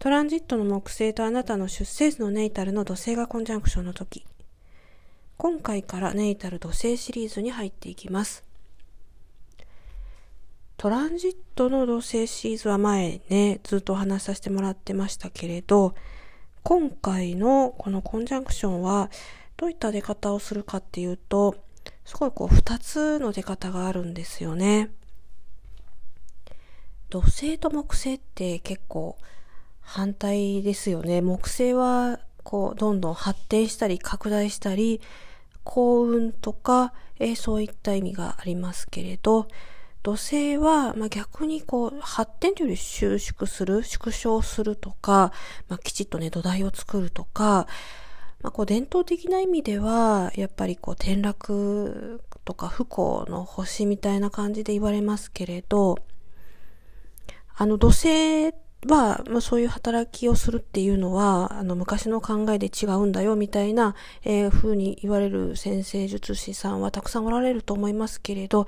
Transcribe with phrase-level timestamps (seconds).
[0.00, 4.24] トランジットの木星とあなたの出生図のネイタルの土星がコンジャンクションの時。
[5.36, 8.42] 今回からネイタル土星シリーズに入っていきます。
[10.78, 15.94] トランジットの土星シリーズは前ね、ずっとお話しさせてもらってましたけれど、
[16.62, 19.10] 今回のこのコンジャンクションは
[19.58, 21.56] どういった出方をするかっていうと、
[22.06, 24.88] すごいこう二つの出方があるんですよね。
[27.10, 29.18] 土星と木星って結構
[29.92, 31.20] 反対ですよね。
[31.20, 35.00] 木星はこうどんどん発展したり拡大したり
[35.64, 39.48] 幸運とか、え、そういった意味がありますけれど
[40.04, 45.32] 土星は、まあ、逆にこう発展というより収縮する縮小するとか、
[45.68, 47.66] まあ、きちっとね土台を作るとか、
[48.42, 55.98] まあ、こう伝統的な意味ではやっぱりこう転落とか不幸の星みたいな感じで言われますけれど
[57.56, 68.66] あの土星っては、まあ、そういう働きをするっていうのは、あの、昔の考えで違うんだよ、みたいな、えー、風に言われる先生術師さんはたくさんおられると思いますけれど、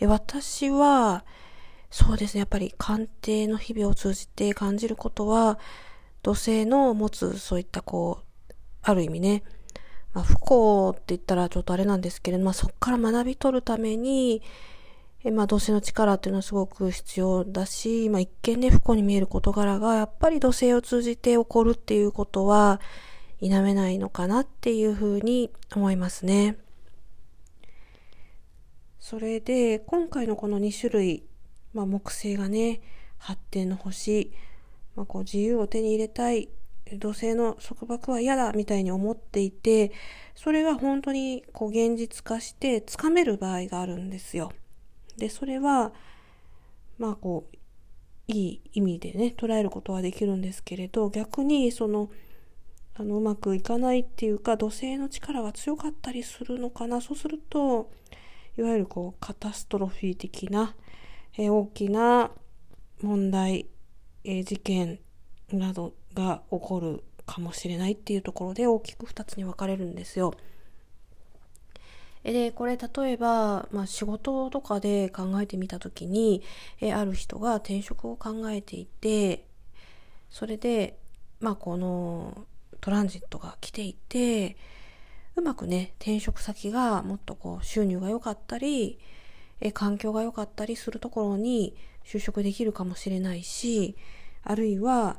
[0.00, 1.24] え私は、
[1.90, 5.58] そうですね、やっぱり鑑定の日々を通じて感じることは、
[6.22, 8.20] 土星の持つそういったこ
[8.50, 9.44] う、ある意味ね、
[10.12, 14.42] まあ、不幸って言ったらちょっとあれなんですけれど、まあ、そこから学び取るために、
[15.26, 22.78] えまあ、土星の力っていうのはすごく必要だし、まあ、一見ね、不幸に見える事柄が、やっぱり土星を通じて起こるっていうことは、
[23.40, 26.58] 否めないのかなっていうふうに思いますね。
[29.00, 31.24] それで、今回のこの2種類、
[31.72, 32.82] まあ、木星がね、
[33.16, 34.30] 発展の星、
[34.94, 36.50] まあ、こう自由を手に入れたい、
[36.98, 39.92] 土星の束縛は嫌だみたいに思っていて、
[40.34, 44.52] それが本当にこう現実化してつかめる場合があるんですよ。
[45.16, 45.92] で、それは、
[46.98, 47.56] まあこう、
[48.26, 52.10] いい意味でね、捉えることはできるんですけれど、逆にその、
[52.94, 57.00] あの、うまくいかないっていうか、土星の力が強かったりするのかな。
[57.00, 57.90] そうすると、
[58.56, 60.74] いわゆるこう、カタストロフィー的な、
[61.36, 62.30] えー、大きな
[63.02, 63.66] 問題、
[64.22, 65.00] えー、事件
[65.52, 70.34] などが起こるかもしれないっていうところで大きく2つに分かれるんですよ。
[72.32, 76.42] で、これ例えば、まあ、仕事とかで考えてみたときに、
[76.80, 79.46] えある人が転職を考えていて、
[80.30, 80.98] それで、
[81.40, 82.46] まあ、この
[82.80, 84.56] トランジットが来ていて、
[85.36, 88.98] うまくね、転職先がもっとこう収入が良かったり、
[89.60, 93.96] え環境が良かったりするところに就職できるかもしれないし、
[94.42, 95.18] あるいは、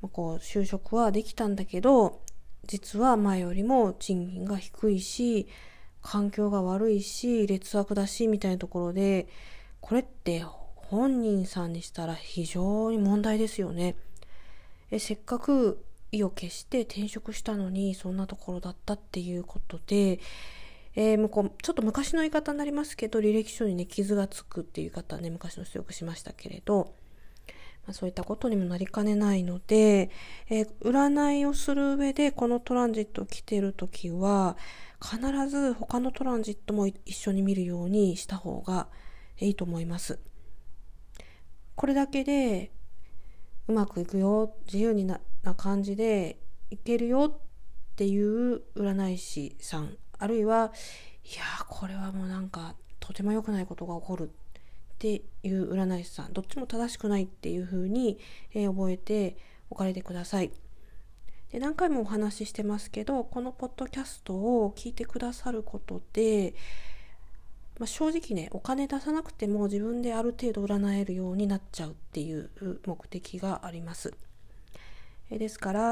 [0.00, 2.20] まあ、こう就職はできたんだけど、
[2.66, 5.48] 実は前よりも賃金が低いし、
[6.02, 9.28] 環境が悪いし、劣悪だし、みたいなところで、
[9.80, 10.44] これって
[10.74, 13.96] 本人さんにしたら非常に問題ですよね。
[14.90, 20.20] えせっかく意を決して転職したのにそんなところだったっていうことで、
[20.94, 26.94] えー、向こうちょっと昔の言い方になりますけど履歴書にね傷がつくっていう言い方ね昔の人よくしましたけれど
[27.86, 30.10] まあ、そういったことにもなりかねないので、
[30.48, 34.56] えー、占いをする上でこのトランジットを着てるときは、
[35.00, 38.88] 必ず他のトランジットも一緒に見るようにした方が
[39.38, 40.18] いいと思います。
[41.76, 42.72] これだけで
[43.68, 50.72] うまくいくよ、自由になな感じでいけるよっていう占い師さん、あるいは、
[51.24, 54.30] いやこれはもうなんかとても良くないことが起こる
[54.96, 58.18] っていう占い師さんどっちも正しくないっていう風に、
[58.54, 59.36] えー、覚えて
[59.68, 60.50] おかれてください。
[61.52, 66.54] で何回もお話ししてますけどこのポッドキャストを聞いてくださることで、
[67.78, 72.50] まあ、正直ねお金出さなくても自分である程度占えるようになっちゃうっていう
[72.86, 74.14] 目的があります。
[75.30, 75.82] えですから、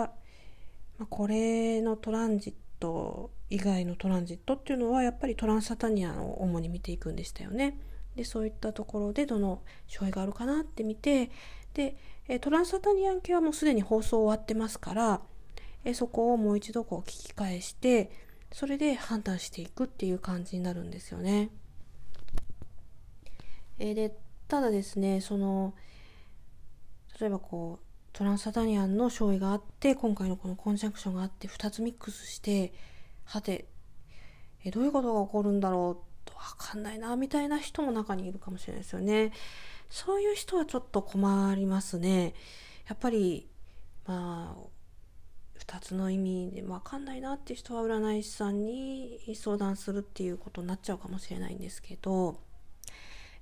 [0.98, 7.78] まあ、これのトランジット以外のトランジットっていうのはやっぱりトランサタニアを主に見ていくんでしたよね。
[8.16, 11.30] でそういったところでどの障害があるかなって見て
[11.74, 11.96] で
[12.40, 15.20] トランスサタニアン系はもうすでに放送終わってますから
[15.94, 18.10] そこをもう一度こう聞き返して
[18.52, 21.50] それで判断していくっていう感じになるんですよね。
[23.78, 24.16] えで
[24.46, 25.74] ただですねその
[27.20, 32.72] 例えばこうトランスサタニアンの勝利があって今回のこのコンジャンクションがあって2つミックスして
[33.24, 33.66] はて
[34.64, 35.96] えどういうことが起こるんだろうわ
[36.46, 39.32] かんないな、みたいな人も中にいるかもしれないですよね。
[39.90, 42.34] そういう人はちょっと困りますね。
[42.88, 43.48] やっぱり、
[44.06, 44.74] まあ、
[45.60, 52.40] 2つの意味でわかんないなって人は占い師さんに相談するっていうことになっちゃうかもしれないんですけど、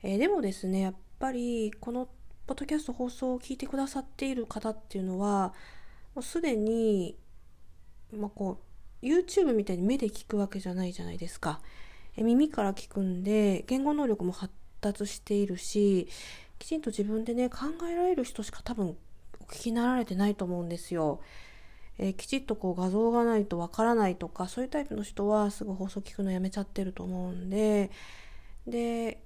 [0.03, 2.09] えー、でもですね、やっぱりこの
[2.47, 5.55] ポッドキャスト放送を聞いてくださっている方っていうのは
[6.15, 7.17] もうすでに、
[8.13, 8.61] まあ、こ
[9.03, 11.61] う YouTube みたいに目で聞くわけじゃないじゃないですか。
[12.17, 16.09] 耳から聞くんで言語能力も発達しているし
[16.59, 18.97] きちんと自分でね考えられる人しか多分
[19.41, 21.21] お聞きになられてないと思うんですよ。
[21.99, 27.91] えー、きちっとこう画像がないとわからないとかそういうタイプの人はすぐ放送聞くのやめちゃってると思うんで
[28.67, 29.23] で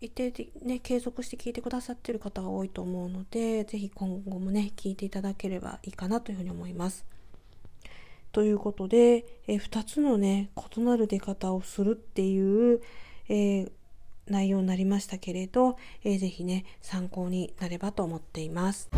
[0.00, 7.04] 一定的ね継続して聞いてくださってる方が多いと思うので是非今後もね聞いていただければいいかなというふうに思います。
[8.38, 12.80] ということで、えー、2つのね異なる出方をするっていう、
[13.28, 13.70] えー、
[14.28, 18.90] 内容になりましたけれど、えー、ぜひね参考になればと思っています。